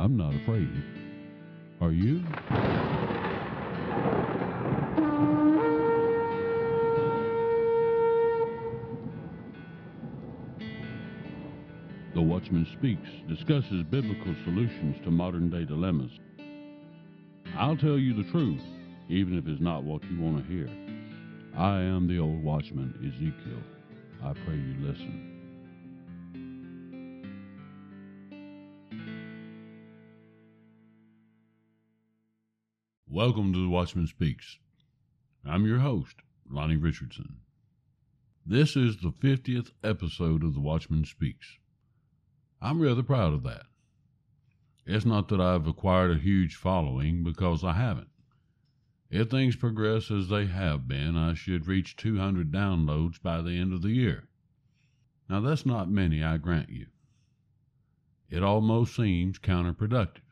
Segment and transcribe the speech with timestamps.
[0.00, 0.70] I'm not afraid.
[1.82, 2.24] Are you?
[12.14, 16.12] The Watchman Speaks discusses biblical solutions to modern day dilemmas.
[17.58, 18.62] I'll tell you the truth,
[19.10, 20.70] even if it's not what you want to hear.
[21.54, 23.62] I am the old watchman, Ezekiel.
[24.24, 25.29] I pray you listen.
[33.22, 34.56] Welcome to The Watchman Speaks.
[35.44, 36.16] I'm your host,
[36.48, 37.40] Lonnie Richardson.
[38.46, 41.58] This is the 50th episode of The Watchman Speaks.
[42.62, 43.64] I'm rather proud of that.
[44.86, 48.08] It's not that I've acquired a huge following, because I haven't.
[49.10, 53.74] If things progress as they have been, I should reach 200 downloads by the end
[53.74, 54.30] of the year.
[55.28, 56.86] Now, that's not many, I grant you.
[58.30, 60.29] It almost seems counterproductive.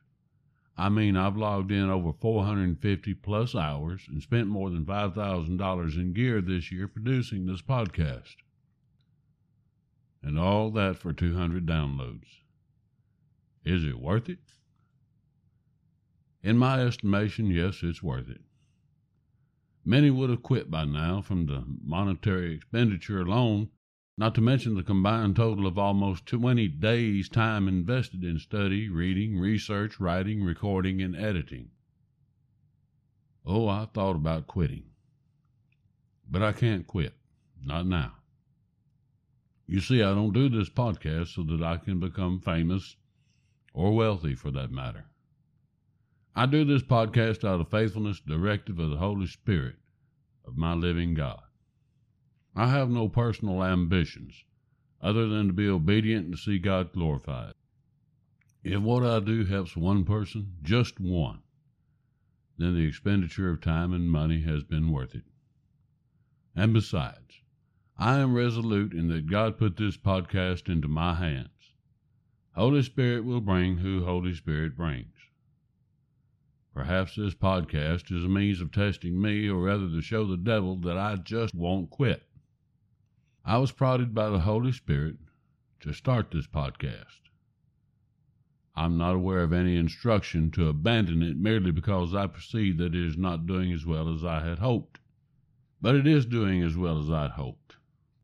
[0.81, 6.13] I mean, I've logged in over 450 plus hours and spent more than $5,000 in
[6.13, 8.37] gear this year producing this podcast.
[10.23, 12.27] And all that for 200 downloads.
[13.65, 14.39] Is it worth it?
[16.45, 18.43] In my estimation, yes, it's worth it.
[19.85, 23.71] Many would have quit by now from the monetary expenditure alone,
[24.19, 29.39] not to mention the combined total of almost 20 days' time invested in study, reading,
[29.39, 31.71] research, writing, recording, and editing.
[33.47, 34.83] Oh, I thought about quitting.
[36.29, 37.15] But I can't quit.
[37.65, 38.15] Not now.
[39.69, 42.97] You see, I don't do this podcast so that I can become famous
[43.73, 45.05] or wealthy for that matter.
[46.35, 49.77] I do this podcast out of faithfulness, directive of the Holy Spirit
[50.45, 51.43] of my living God.
[52.59, 54.43] I have no personal ambitions
[55.01, 57.55] other than to be obedient and see God glorified.
[58.65, 61.43] If what I do helps one person, just one,
[62.57, 65.23] then the expenditure of time and money has been worth it.
[66.57, 67.43] And besides,
[67.97, 71.75] I am resolute in that God put this podcast into my hands.
[72.57, 75.15] Holy Spirit will bring who Holy Spirit brings.
[76.75, 80.75] Perhaps this podcast is a means of testing me, or rather to show the devil
[80.79, 82.25] that I just won't quit.
[83.49, 85.17] I was prodded by the Holy Spirit
[85.81, 87.31] to start this podcast.
[88.77, 93.07] I'm not aware of any instruction to abandon it merely because I perceive that it
[93.07, 95.01] is not doing as well as I had hoped.
[95.81, 97.77] But it is doing as well as I'd hoped.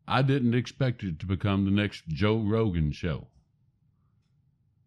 [0.06, 3.28] I didn't expect it to become the next Joe Rogan show.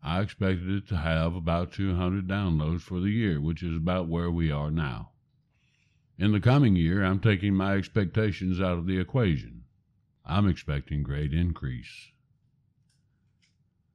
[0.03, 4.29] I expected it to have about 200 downloads for the year, which is about where
[4.29, 5.13] we are now.
[6.19, 9.56] In the coming year, I'm taking my expectations out of the equation.
[10.29, 12.11] I'm expecting great increase.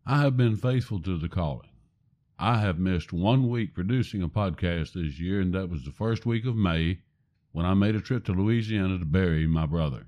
[0.06, 1.68] I have been faithful to the calling.
[2.38, 6.24] I have missed one week producing a podcast this year, and that was the first
[6.24, 7.00] week of May
[7.52, 10.06] when I made a trip to Louisiana to bury my brother.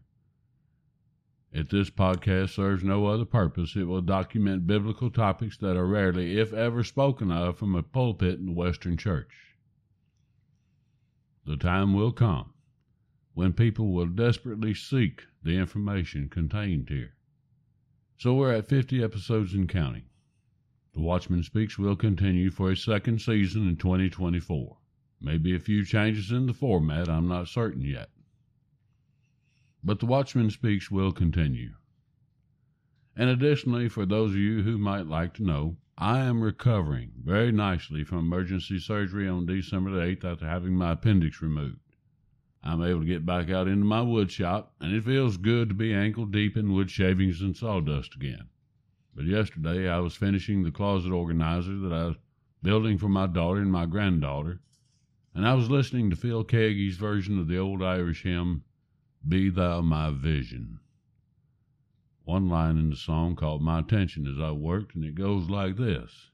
[1.53, 6.39] If this podcast serves no other purpose, it will document biblical topics that are rarely,
[6.39, 9.59] if ever, spoken of from a pulpit in the Western Church.
[11.45, 12.54] The time will come
[13.35, 17.15] when people will desperately seek the information contained here.
[18.17, 20.05] So we're at 50 episodes and counting.
[20.93, 24.79] The Watchman Speaks will continue for a second season in 2024.
[25.21, 28.11] Maybe a few changes in the format, I'm not certain yet.
[29.83, 31.75] But the Watchman Speaks will continue.
[33.17, 37.53] And additionally, for those of you who might like to know, I am recovering very
[37.53, 41.84] nicely from emergency surgery on December the 8th after having my appendix removed.
[42.67, 45.75] I'm able to get back out into my wood shop, and it feels good to
[45.75, 48.49] be ankle deep in wood shavings and sawdust again.
[49.15, 52.17] But yesterday I was finishing the closet organizer that I was
[52.63, 54.63] building for my daughter and my granddaughter,
[55.35, 58.65] and I was listening to Phil Keaggy's version of the old Irish hymn,
[59.29, 60.81] be Thou My Vision.
[62.25, 65.77] One line in the song caught my attention as I worked, and it goes like
[65.77, 66.31] this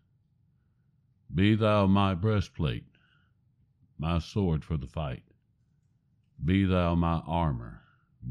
[1.35, 2.87] Be Thou my breastplate,
[3.99, 5.25] my sword for the fight.
[6.43, 7.83] Be Thou my armor,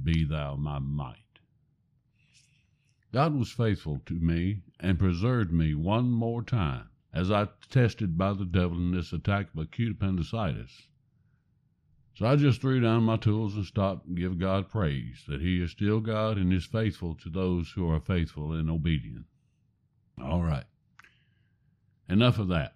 [0.03, 1.39] be Thou my might.
[3.11, 8.33] God was faithful to me and preserved me one more time as I tested by
[8.33, 10.87] the devil in this attack of acute appendicitis.
[12.15, 15.61] So I just threw down my tools and stopped and give God praise that He
[15.61, 19.25] is still God and is faithful to those who are faithful and obedient.
[20.21, 20.65] All right.
[22.09, 22.73] Enough of that.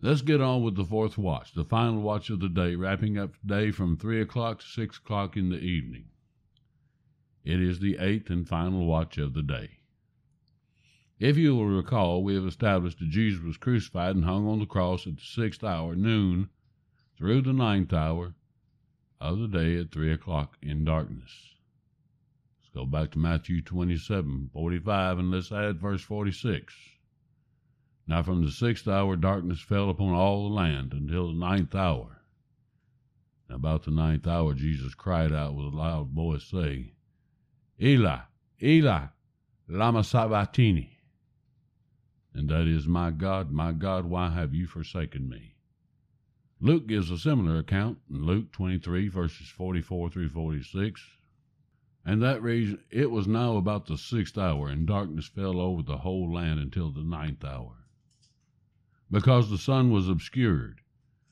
[0.00, 3.36] Let's get on with the fourth watch, the final watch of the day, wrapping up
[3.40, 6.04] today from 3 o'clock to 6 o'clock in the evening.
[7.44, 9.78] It is the eighth and final watch of the day.
[11.18, 14.66] If you will recall, we have established that Jesus was crucified and hung on the
[14.66, 16.48] cross at the sixth hour, noon,
[17.16, 18.36] through the ninth hour
[19.20, 21.56] of the day at three o'clock in darkness.
[22.60, 26.72] Let's go back to Matthew 27 45 and let's add verse 46.
[28.08, 32.22] Now from the sixth hour darkness fell upon all the land until the ninth hour.
[33.50, 36.92] About the ninth hour Jesus cried out with a loud voice, saying,
[37.78, 38.20] Eli,
[38.62, 39.08] Eli,
[39.68, 40.98] lama sabachthani?
[42.32, 45.56] And that is, My God, my God, why have you forsaken me?
[46.60, 51.06] Luke gives a similar account in Luke 23, verses 44 through 46.
[52.06, 55.98] And that reads, It was now about the sixth hour, and darkness fell over the
[55.98, 57.74] whole land until the ninth hour.
[59.10, 60.80] Because the sun was obscured,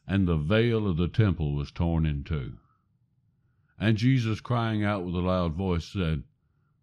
[0.07, 2.59] and the veil of the temple was torn in two.
[3.79, 6.23] And Jesus, crying out with a loud voice, said,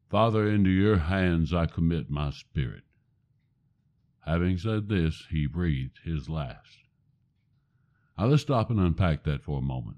[0.09, 2.83] Father, into your hands I commit my spirit.
[4.25, 6.77] Having said this, he breathed his last.
[8.17, 9.97] Now let's stop and unpack that for a moment.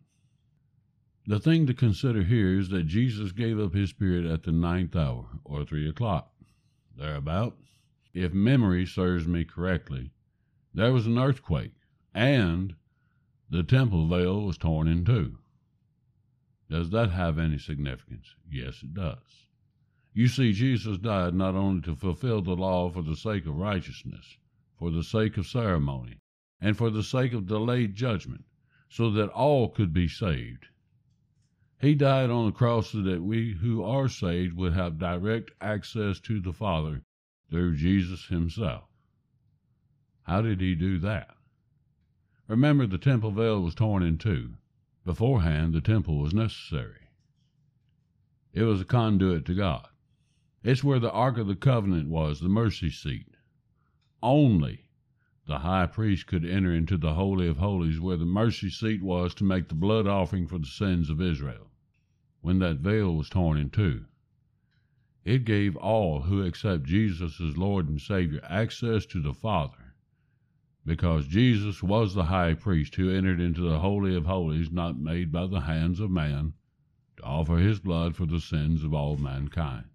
[1.28, 4.96] The thing to consider here is that Jesus gave up his spirit at the ninth
[4.96, 6.32] hour, or three o'clock,
[6.98, 7.58] thereabout.
[8.14, 10.12] If memory serves me correctly,
[10.76, 11.72] there was an earthquake,
[12.14, 12.76] and
[13.50, 15.38] the temple veil was torn in two.
[16.70, 18.36] Does that have any significance?
[18.50, 19.46] Yes, it does.
[20.14, 24.38] You see, Jesus died not only to fulfill the law for the sake of righteousness,
[24.78, 26.20] for the sake of ceremony,
[26.60, 28.44] and for the sake of delayed judgment,
[28.90, 30.66] so that all could be saved.
[31.80, 36.20] He died on the cross so that we who are saved would have direct access
[36.22, 37.04] to the Father
[37.50, 38.90] through Jesus Himself.
[40.26, 41.36] How did He do that?
[42.48, 44.54] Remember, the temple veil was torn in two.
[45.04, 47.10] Beforehand, the temple was necessary.
[48.54, 49.88] It was a conduit to God.
[50.64, 53.36] It's where the Ark of the Covenant was, the mercy seat.
[54.24, 54.86] Only
[55.46, 59.36] the high priest could enter into the Holy of Holies where the mercy seat was
[59.36, 61.70] to make the blood offering for the sins of Israel.
[62.42, 64.06] When that veil was torn in two,
[65.24, 69.85] it gave all who accept Jesus as Lord and Savior access to the Father,
[70.86, 75.32] because Jesus was the high priest who entered into the Holy of Holies not made
[75.32, 76.54] by the hands of man
[77.18, 79.86] to offer his blood for the sins of all mankind.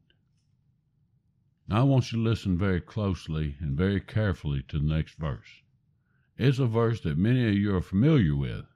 [1.69, 5.63] Now I want you to listen very closely and very carefully to the next verse.
[6.37, 8.67] It's a verse that many of you are familiar with,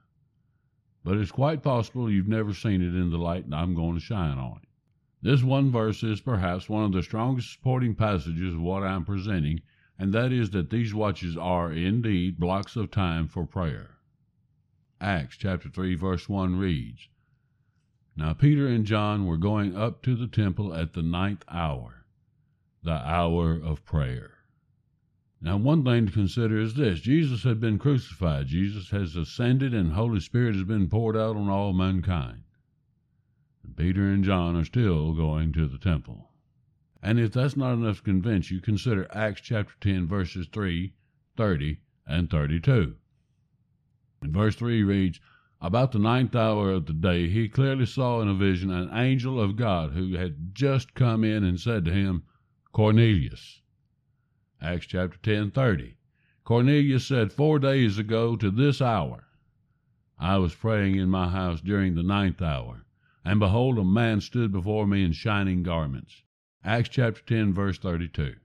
[1.03, 3.99] but it's quite possible you've never seen it in the light that I'm going to
[3.99, 4.69] shine on it.
[5.21, 9.59] This one verse is perhaps one of the strongest supporting passages of what I'm presenting,
[9.97, 13.97] and that is that these watches are indeed blocks of time for prayer.
[14.99, 17.09] Acts chapter 3 verse 1 reads,
[18.15, 22.05] Now Peter and John were going up to the temple at the ninth hour
[22.85, 24.31] the hour of prayer.
[25.41, 29.93] Now, one thing to consider is this Jesus had been crucified, Jesus has ascended, and
[29.93, 32.43] Holy Spirit has been poured out on all mankind.
[33.63, 36.29] And Peter and John are still going to the temple.
[37.07, 40.91] And if that's not enough to convince you, consider Acts chapter 10, verses 3,
[41.37, 42.95] 30, and 32.
[44.23, 45.19] And verse 3 reads,
[45.61, 49.39] About the ninth hour of the day, he clearly saw in a vision an angel
[49.39, 52.23] of God who had just come in and said to him,
[52.71, 53.61] Cornelius.
[54.59, 55.97] Acts chapter 10 30.
[56.43, 59.27] Cornelius said, Four days ago to this hour,
[60.17, 62.87] I was praying in my house during the ninth hour,
[63.23, 66.23] and behold, a man stood before me in shining garments.
[66.67, 68.37] Acts chapter 10, verse 32.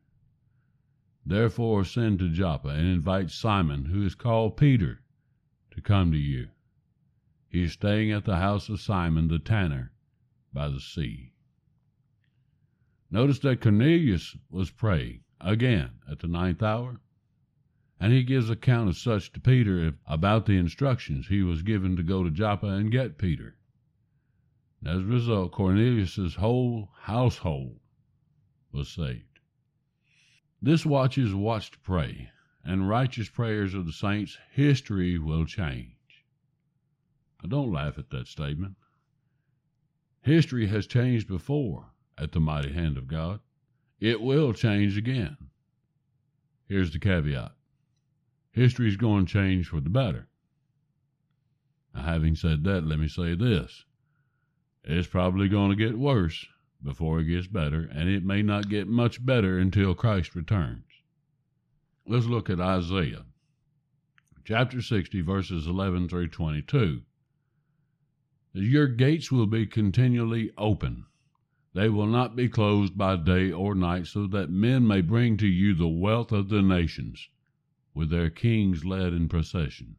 [1.25, 5.01] Therefore send to Joppa and invite Simon, who is called Peter,
[5.71, 6.49] to come to you.
[7.49, 9.93] He is staying at the house of Simon the tanner
[10.53, 11.33] by the sea.
[13.11, 17.01] Notice that Cornelius was praying again at the ninth hour,
[17.99, 22.03] and he gives account of such to Peter about the instructions he was given to
[22.03, 23.57] go to Joppa and get Peter.
[24.85, 27.81] As a result, Cornelius's whole household
[28.73, 29.41] was saved.
[30.63, 32.31] This watch is watch to pray,
[32.65, 35.97] and righteous prayers of the saints, history will change.
[37.47, 38.77] Don't laugh at that statement.
[40.23, 41.87] History has changed before
[42.19, 43.41] at the mighty hand of God.
[43.99, 45.37] It will change again.
[46.67, 47.53] Here's the caveat
[48.53, 50.29] history is going to change for the better.
[51.95, 53.85] Now, having said that, let me say this
[54.85, 56.47] it's probably going to get worse
[56.83, 60.85] before it gets better, and it may not get much better until Christ returns.
[62.07, 63.25] Let's look at Isaiah
[64.45, 67.03] chapter 60, verses 11 through 22.
[68.53, 71.05] Your gates will be continually open
[71.73, 75.47] They will not be closed by day or night, so that men may bring to
[75.47, 77.29] you the wealth of the nations,
[77.95, 79.95] with their kings led in procession.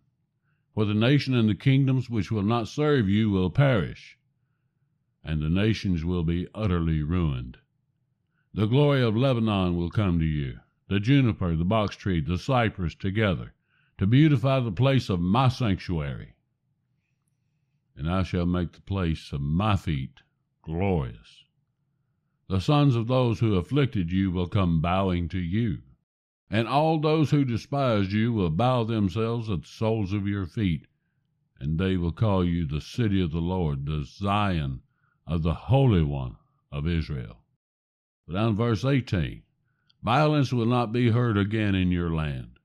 [0.73, 4.17] For the nation and the kingdoms which will not serve you will perish,
[5.23, 7.57] and the nations will be utterly ruined.
[8.53, 12.95] The glory of Lebanon will come to you, the juniper, the box tree, the cypress
[12.95, 13.53] together,
[13.97, 16.33] to beautify the place of my sanctuary.
[17.95, 20.21] And I shall make the place of my feet
[20.63, 21.45] glorious.
[22.47, 25.83] The sons of those who afflicted you will come bowing to you,
[26.49, 30.87] and all those who despised you will bow themselves at the soles of your feet,
[31.59, 34.81] and they will call you the city of the Lord, the Zion
[35.31, 36.35] of the Holy One
[36.73, 37.37] of Israel.
[38.27, 39.43] But down verse 18
[40.03, 42.59] Violence will not be heard again in your land,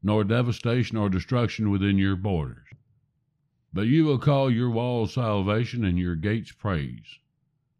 [0.00, 2.68] nor devastation or destruction within your borders.
[3.72, 7.18] But you will call your walls salvation and your gates praise.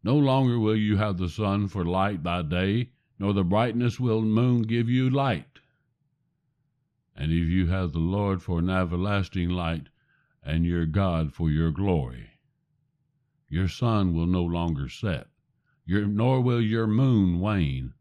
[0.03, 4.21] No longer will you have the sun for light by day, nor the brightness will
[4.21, 5.61] moon give you light.
[7.15, 9.87] And if you have the Lord for an everlasting light,
[10.43, 12.31] and your God for your glory,
[13.49, 15.27] your sun will no longer set,
[15.85, 17.93] your, nor will your moon wane,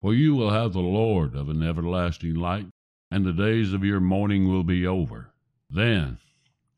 [0.00, 2.68] for you will have the Lord of an everlasting light,
[3.10, 5.32] and the days of your mourning will be over.
[5.70, 6.18] Then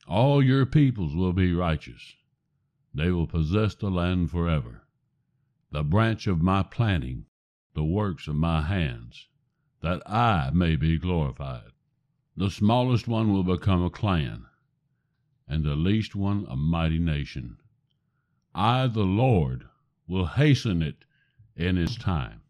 [0.06, 2.14] all your peoples will be righteous
[2.94, 4.87] they will possess the land forever.
[5.73, 7.26] The branch of my planting,
[7.75, 9.26] the works of my hands,
[9.80, 11.73] that I may be glorified.
[12.37, 14.47] The smallest one will become a clan,
[15.49, 17.59] and the least one a mighty nation.
[18.54, 19.64] I, the Lord,
[20.06, 21.04] will hasten it
[21.56, 22.42] in its time.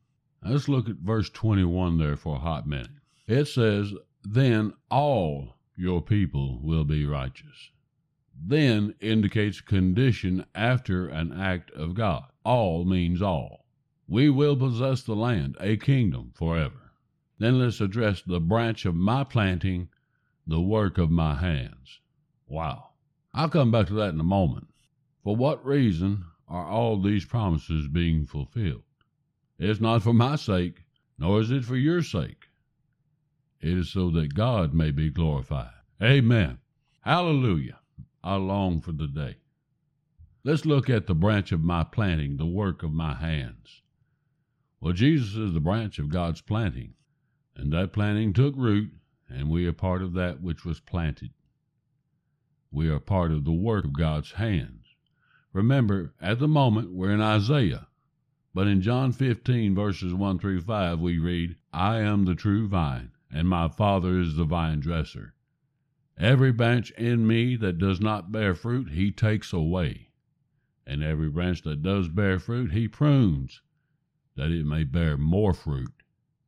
[0.42, 2.90] Let's look at verse 21 there for a hot minute.
[3.26, 3.92] It says,
[4.22, 7.70] Then all your people will be righteous
[8.46, 12.24] then indicates condition after an act of God.
[12.44, 13.64] All means all.
[14.06, 16.92] We will possess the land, a kingdom, forever.
[17.38, 19.88] Then let's address the branch of my planting,
[20.46, 22.00] the work of my hands.
[22.46, 22.90] Wow.
[23.32, 24.68] I'll come back to that in a moment.
[25.24, 28.82] For what reason are all these promises being fulfilled?
[29.58, 30.84] It's not for my sake,
[31.18, 32.48] nor is it for your sake.
[33.58, 35.70] It is so that God may be glorified.
[36.02, 36.58] Amen.
[37.00, 37.80] Hallelujah.
[38.22, 39.36] I long for the day.
[40.44, 43.80] Let's look at the branch of my planting, the work of my hands.
[44.78, 46.92] Well, Jesus is the branch of God's planting,
[47.56, 48.92] and that planting took root,
[49.30, 51.30] and we are part of that which was planted.
[52.70, 54.83] We are part of the work of God's hands.
[55.54, 57.86] Remember, at the moment, we're in Isaiah,
[58.52, 63.12] but in John 15, verses 1 through 5, we read, I am the true vine,
[63.32, 65.34] and my Father is the vine dresser.
[66.18, 70.08] Every branch in me that does not bear fruit, he takes away.
[70.88, 73.62] And every branch that does bear fruit, he prunes,
[74.34, 76.02] that it may bear more fruit.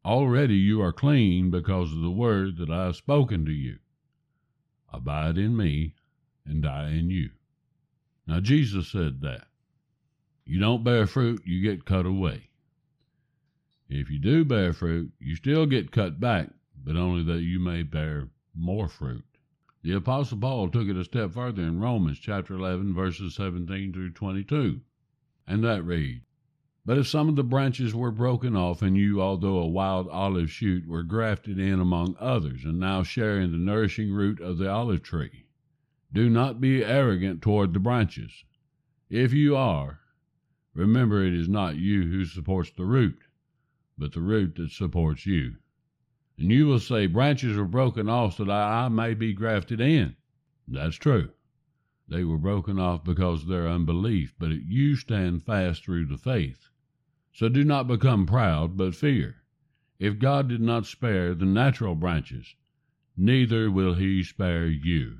[0.04, 3.78] Already you are clean because of the word that I have spoken to you.
[4.92, 5.94] Abide in me,
[6.44, 7.30] and I in you.
[8.26, 9.46] Now, Jesus said that.
[10.44, 12.50] You don't bear fruit, you get cut away.
[13.88, 16.50] If you do bear fruit, you still get cut back,
[16.84, 19.24] but only that you may bear more fruit.
[19.82, 24.10] The Apostle Paul took it a step further in Romans chapter 11, verses 17 through
[24.10, 24.80] 22,
[25.46, 26.24] and that reads,
[26.84, 30.50] But if some of the branches were broken off, and you, although a wild olive
[30.50, 34.68] shoot, were grafted in among others, and now share in the nourishing root of the
[34.68, 35.45] olive tree,
[36.16, 38.44] do not be arrogant toward the branches.
[39.10, 40.00] If you are,
[40.72, 43.18] remember it is not you who supports the root,
[43.98, 45.56] but the root that supports you.
[46.38, 50.16] And you will say, Branches were broken off so that I may be grafted in.
[50.66, 51.32] That's true.
[52.08, 56.70] They were broken off because of their unbelief, but you stand fast through the faith.
[57.34, 59.42] So do not become proud, but fear.
[59.98, 62.54] If God did not spare the natural branches,
[63.18, 65.18] neither will he spare you.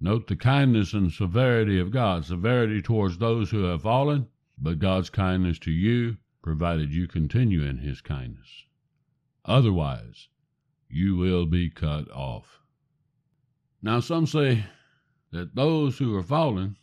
[0.00, 5.10] Note the kindness and severity of God severity towards those who have fallen, but God's
[5.10, 8.64] kindness to you, provided you continue in his kindness.
[9.44, 10.28] Otherwise,
[10.88, 12.60] you will be cut off.
[13.82, 14.66] Now, some say
[15.32, 16.76] that those who are fallen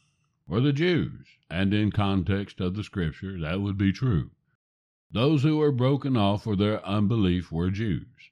[0.45, 4.31] were the Jews, and in context of the scripture, that would be true.
[5.09, 8.31] Those who were broken off for their unbelief were Jews.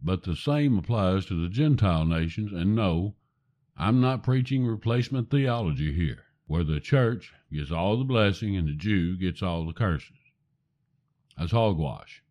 [0.00, 3.16] But the same applies to the Gentile nations, and no,
[3.82, 8.74] I'm not preaching replacement theology here, where the church gets all the blessing and the
[8.74, 10.18] Jew gets all the curses.
[11.38, 12.22] That's hogwash.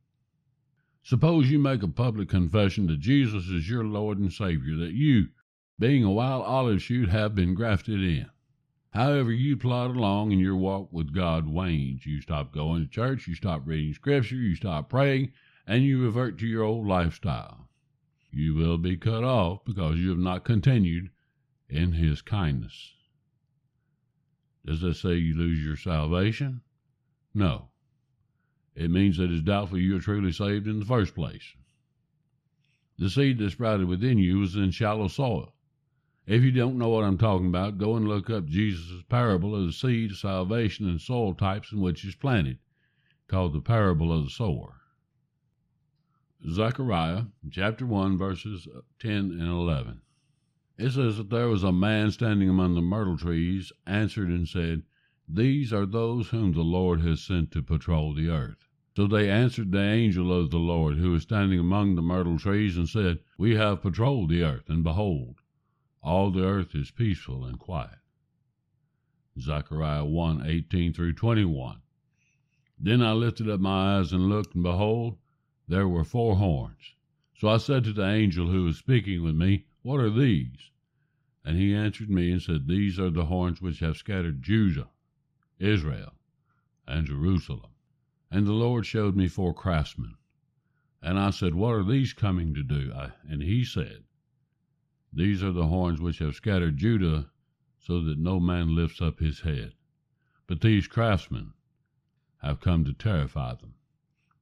[1.02, 5.30] Suppose you make a public confession that Jesus is your Lord and Savior, that you,
[5.80, 8.28] being a wild olive shoot, have been grafted in.
[8.92, 12.06] However, you plod along and your walk with God wanes.
[12.06, 15.32] You stop going to church, you stop reading scripture, you stop praying,
[15.66, 17.68] and you revert to your old lifestyle.
[18.30, 21.10] You will be cut off because you have not continued
[21.70, 22.94] in His kindness.
[24.66, 26.62] Does that say you lose your salvation?
[27.34, 27.70] No.
[28.76, 31.56] It means that it's doubtful you are truly saved in the first place.
[32.98, 35.54] The seed that sprouted within you was in shallow soil.
[36.26, 39.66] If you don't know what I'm talking about, go and look up Jesus' parable of
[39.66, 42.60] the seed salvation and soil types in which it's planted,
[43.28, 44.76] called the parable of the sower.
[46.48, 48.68] Zechariah chapter 1, verses
[49.00, 50.02] 10 and 11.
[50.82, 54.84] It says that there was a man standing among the myrtle trees, answered and said,
[55.28, 58.66] These are those whom the Lord has sent to patrol the earth.
[58.96, 62.78] So they answered the angel of the Lord, who was standing among the myrtle trees,
[62.78, 65.42] and said, We have patrolled the earth, and behold,
[66.02, 68.00] all the earth is peaceful and quiet.
[69.38, 71.82] Zechariah 1 18 through 21.
[72.80, 75.18] Then I lifted up my eyes and looked, and behold,
[75.68, 76.96] there were four horns.
[77.36, 80.70] So I said to the angel who was speaking with me, what are these?
[81.44, 84.88] And he answered me and said, These are the horns which have scattered Judah,
[85.58, 86.14] Israel,
[86.88, 87.72] and Jerusalem.
[88.30, 90.14] And the Lord showed me four craftsmen.
[91.02, 92.94] And I said, What are these coming to do?
[92.96, 94.04] I, and he said,
[95.12, 97.32] These are the horns which have scattered Judah,
[97.80, 99.74] so that no man lifts up his head.
[100.46, 101.54] But these craftsmen
[102.44, 103.74] have come to terrify them,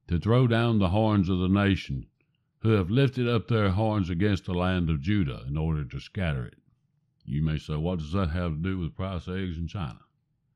[0.08, 2.04] to throw down the horns of the nation,
[2.60, 6.44] who have lifted up their horns against the land of Judah in order to scatter
[6.44, 6.58] it.
[7.24, 10.00] You may say, what does that have to do with price eggs in China?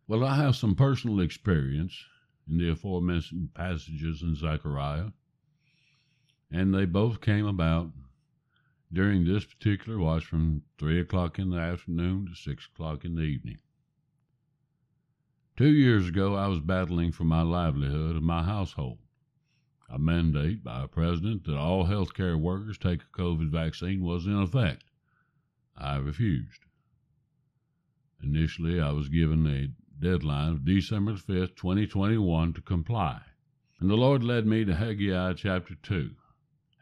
[0.09, 2.05] Well, I have some personal experience
[2.49, 5.11] in the aforementioned passages in Zechariah,
[6.51, 7.93] and they both came about
[8.93, 13.23] during this particular watch from 3 o'clock in the afternoon to 6 o'clock in the
[13.23, 13.59] evening.
[15.57, 18.99] Two years ago, I was battling for my livelihood and my household
[19.93, 24.41] a mandate by a president that all healthcare workers take a COVID vaccine was in
[24.41, 24.85] effect.
[25.77, 26.65] I refused.
[28.23, 29.69] Initially, I was given a
[30.03, 33.21] deadline of December 5th, 2021 to comply.
[33.81, 36.15] And the Lord led me to Haggai chapter 2.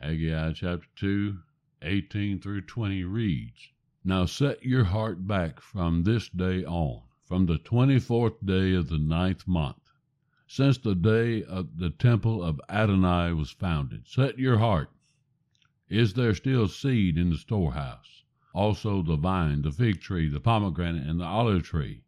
[0.01, 1.37] Haggai chapter 2,
[1.83, 3.73] 18 through 20 reads,
[4.05, 8.99] Now set your heart back from this day on, from the 24th day of the
[8.99, 9.80] ninth month
[10.53, 14.09] since the day of the temple of Adonai was founded.
[14.09, 14.91] Set your heart.
[15.89, 18.25] Is there still seed in the storehouse?
[18.53, 22.03] Also the vine, the fig tree, the pomegranate, and the olive tree.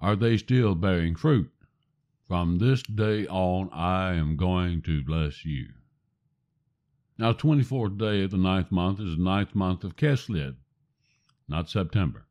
[0.00, 1.50] Are they still bearing fruit?
[2.28, 5.70] From this day on I am going to bless you.
[7.16, 10.56] Now, 24th day of the ninth month is the ninth month of Kislev,
[11.48, 12.26] not September.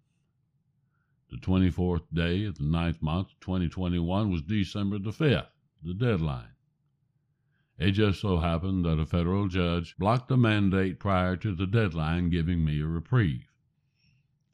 [1.32, 5.48] The 24th day of the ninth month, 2021, was December the 5th,
[5.82, 6.56] the deadline.
[7.78, 12.30] It just so happened that a federal judge blocked the mandate prior to the deadline,
[12.30, 13.50] giving me a reprieve.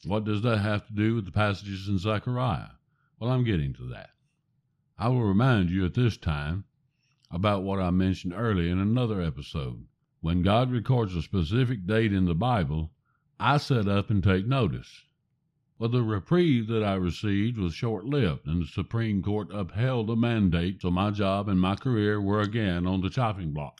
[0.05, 2.75] What does that have to do with the passages in Zechariah?
[3.19, 4.11] Well, I'm getting to that.
[4.99, 6.65] I will remind you at this time
[7.31, 9.87] about what I mentioned earlier in another episode.
[10.21, 12.91] When God records a specific date in the Bible,
[13.39, 15.05] I set up and take notice.
[15.79, 20.15] Well, the reprieve that I received was short lived, and the Supreme Court upheld the
[20.15, 23.79] mandate, so my job and my career were again on the chopping block.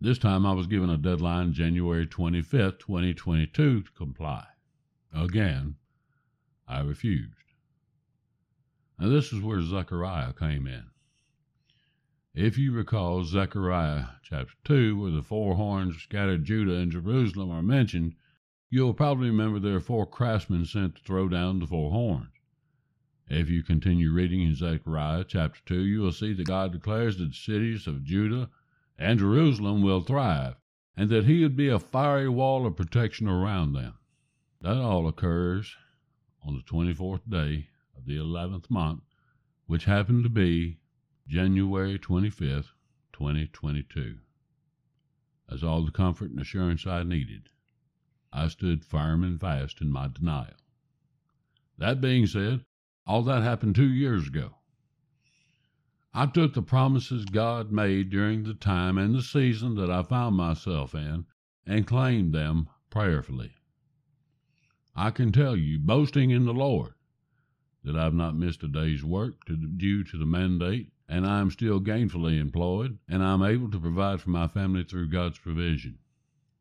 [0.00, 4.46] This time I was given a deadline January 25th, 2022 to comply.
[5.12, 5.76] Again,
[6.66, 7.34] I refused.
[8.98, 10.84] Now, this is where Zechariah came in.
[12.34, 17.62] If you recall Zechariah chapter 2, where the four horns scattered Judah and Jerusalem are
[17.62, 18.14] mentioned,
[18.70, 22.34] You'll probably remember there are four craftsmen sent to throw down the four horns.
[23.26, 27.30] If you continue reading in Zechariah chapter 2, you will see that God declares that
[27.30, 28.50] the cities of Judah
[28.98, 30.56] and Jerusalem will thrive,
[30.94, 33.94] and that He would be a fiery wall of protection around them.
[34.60, 35.74] That all occurs
[36.42, 39.02] on the 24th day of the 11th month,
[39.66, 40.78] which happened to be
[41.26, 42.72] January 25th,
[43.14, 44.18] 2022.
[45.48, 47.48] That's all the comfort and assurance I needed.
[48.38, 50.54] I stood firm and fast in my denial.
[51.76, 52.64] That being said,
[53.04, 54.54] all that happened two years ago.
[56.14, 60.36] I took the promises God made during the time and the season that I found
[60.36, 61.26] myself in
[61.66, 63.54] and claimed them prayerfully.
[64.94, 66.94] I can tell you, boasting in the Lord,
[67.82, 71.50] that I've not missed a day's work to, due to the mandate, and I am
[71.50, 75.98] still gainfully employed, and I am able to provide for my family through God's provision.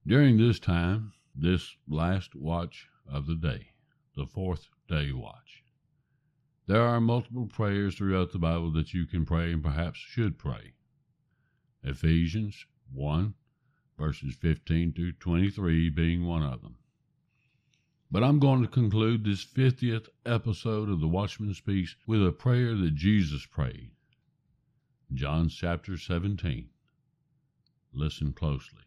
[0.08, 3.68] During this time, this last watch of the day,
[4.16, 5.64] the fourth day watch.
[6.66, 10.74] There are multiple prayers throughout the Bible that you can pray and perhaps should pray.
[11.84, 13.36] Ephesians 1,
[13.98, 16.78] verses 15 to 23 being one of them.
[18.10, 22.74] But I'm going to conclude this 50th episode of the Watchman Speaks with a prayer
[22.76, 23.92] that Jesus prayed.
[25.14, 26.70] John chapter 17.
[27.94, 28.87] Listen closely.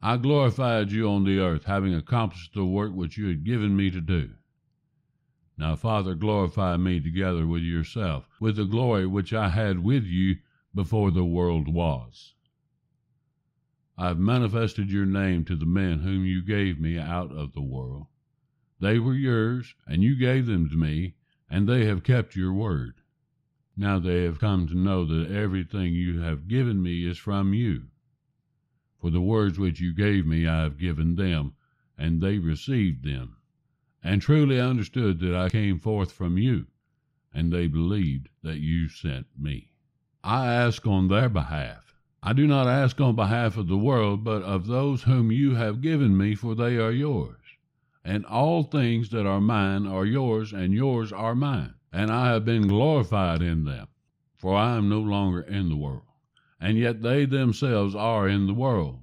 [0.00, 3.90] I glorified you on the earth, having accomplished the work which you had given me
[3.90, 4.30] to do.
[5.56, 10.36] Now, Father, glorify me together with yourself, with the glory which I had with you
[10.72, 12.34] before the world was.
[13.96, 17.60] I have manifested your name to the men whom you gave me out of the
[17.60, 18.06] world.
[18.78, 21.14] They were yours, and you gave them to me,
[21.50, 23.00] and they have kept your word.
[23.76, 27.88] Now they have come to know that everything you have given me is from you.
[29.00, 31.52] For the words which you gave me I have given them,
[31.96, 33.36] and they received them,
[34.02, 36.66] and truly understood that I came forth from you,
[37.32, 39.70] and they believed that you sent me.
[40.24, 41.94] I ask on their behalf.
[42.24, 45.80] I do not ask on behalf of the world, but of those whom you have
[45.80, 47.36] given me, for they are yours.
[48.04, 52.44] And all things that are mine are yours, and yours are mine, and I have
[52.44, 53.86] been glorified in them.
[54.34, 56.07] For I am no longer in the world
[56.60, 59.00] and yet they themselves are in the world.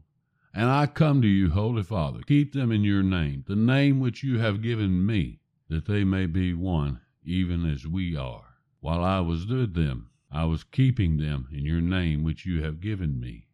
[0.54, 4.24] And I come to you, Holy Father, keep them in your name, the name which
[4.24, 8.56] you have given me, that they may be one, even as we are.
[8.80, 12.80] While I was with them, I was keeping them in your name which you have
[12.80, 13.48] given me.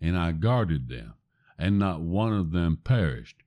[0.00, 1.14] And I guarded them,
[1.58, 3.42] and not one of them perished,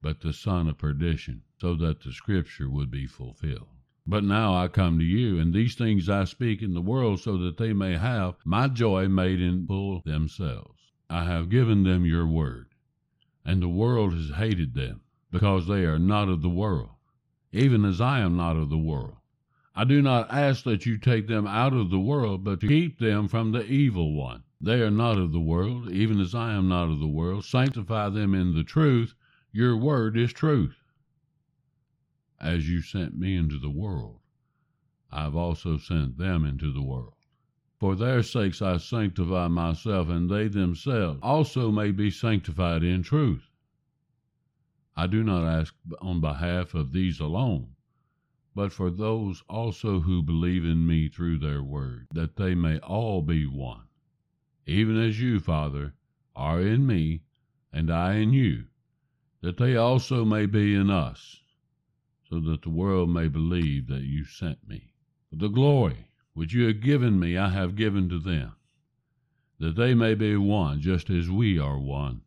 [0.00, 3.77] but the son of perdition, so that the scripture would be fulfilled.
[4.10, 7.36] But now I come to you, and these things I speak in the world, so
[7.36, 10.80] that they may have my joy made in full themselves.
[11.10, 12.68] I have given them your word,
[13.44, 16.88] and the world has hated them, because they are not of the world,
[17.52, 19.18] even as I am not of the world.
[19.76, 22.98] I do not ask that you take them out of the world, but to keep
[22.98, 24.42] them from the evil one.
[24.58, 27.44] They are not of the world, even as I am not of the world.
[27.44, 29.14] Sanctify them in the truth.
[29.52, 30.77] Your word is truth
[32.40, 34.20] as you sent me into the world,
[35.10, 37.14] I have also sent them into the world.
[37.80, 43.50] For their sakes I sanctify myself, and they themselves also may be sanctified in truth.
[44.96, 47.74] I do not ask on behalf of these alone,
[48.54, 53.22] but for those also who believe in me through their word, that they may all
[53.22, 53.86] be one,
[54.66, 55.94] even as you, Father,
[56.36, 57.22] are in me,
[57.72, 58.66] and I in you,
[59.40, 61.42] that they also may be in us
[62.28, 64.92] so that the world may believe that you sent me.
[65.32, 68.54] The glory which you have given me, I have given to them,
[69.58, 72.20] that they may be one, just as we are one.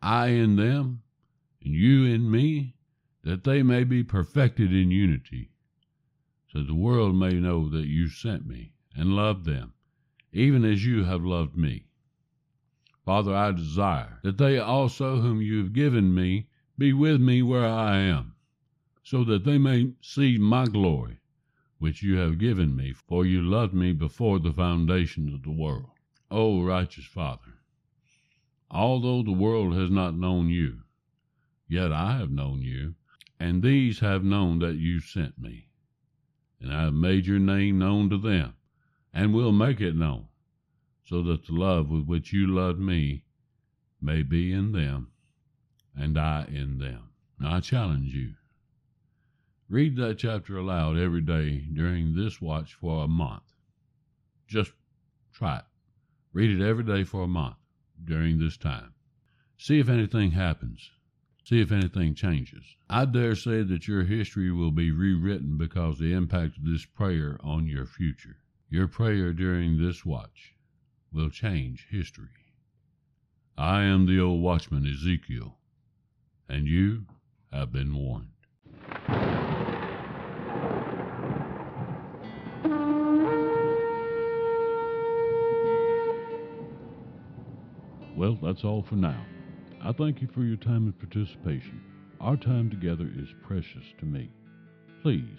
[0.00, 1.02] I in them,
[1.64, 2.74] and you in me,
[3.22, 5.52] that they may be perfected in unity,
[6.52, 9.72] so the world may know that you sent me and loved them,
[10.32, 11.86] even as you have loved me.
[13.04, 17.66] Father, I desire that they also whom you have given me be with me where
[17.66, 18.31] I am
[19.04, 21.18] so that they may see my glory,
[21.78, 25.90] which you have given me, for you loved me before the foundation of the world.
[26.30, 27.58] O righteous Father,
[28.70, 30.82] although the world has not known you,
[31.68, 32.94] yet I have known you,
[33.40, 35.66] and these have known that you sent me.
[36.60, 38.54] And I have made your name known to them,
[39.12, 40.28] and will make it known,
[41.04, 43.24] so that the love with which you loved me
[44.00, 45.08] may be in them,
[45.96, 47.10] and I in them.
[47.40, 48.34] I challenge you
[49.72, 53.54] Read that chapter aloud every day during this watch for a month.
[54.46, 54.72] Just
[55.32, 55.64] try it.
[56.34, 57.56] Read it every day for a month
[58.04, 58.92] during this time.
[59.56, 60.90] See if anything happens.
[61.42, 62.76] See if anything changes.
[62.90, 67.38] I dare say that your history will be rewritten because the impact of this prayer
[67.42, 68.36] on your future.
[68.68, 70.54] Your prayer during this watch
[71.10, 72.28] will change history.
[73.56, 75.56] I am the old watchman Ezekiel,
[76.46, 77.06] and you
[77.50, 79.21] have been warned.
[88.16, 89.24] Well, that's all for now.
[89.82, 91.80] I thank you for your time and participation.
[92.20, 94.30] Our time together is precious to me.
[95.02, 95.38] Please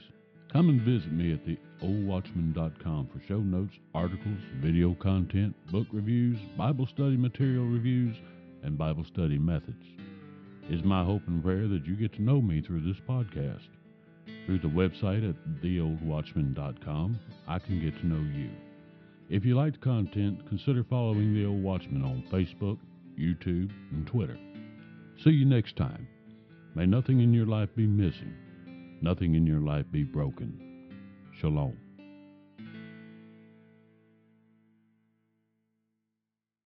[0.54, 1.44] Come and visit me at
[1.82, 8.16] theoldwatchman.com for show notes, articles, video content, book reviews, Bible study material reviews,
[8.62, 9.84] and Bible study methods.
[10.70, 13.66] It's my hope and prayer that you get to know me through this podcast.
[14.46, 18.52] Through the website at theoldwatchman.com, I can get to know you.
[19.30, 22.78] If you like the content, consider following The Old Watchman on Facebook,
[23.18, 24.38] YouTube, and Twitter.
[25.24, 26.08] See you next time.
[26.76, 28.36] May nothing in your life be missing,
[29.02, 30.60] nothing in your life be broken.
[31.40, 31.83] Shalom.